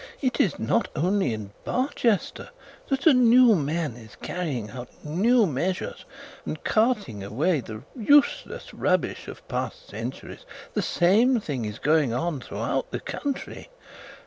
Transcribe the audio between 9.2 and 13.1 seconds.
of past centuries. The same thing is going on throughout the